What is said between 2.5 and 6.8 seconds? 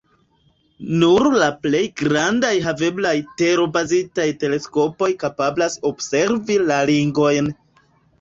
haveblaj tero-bazitaj teleskopoj kapablas observi la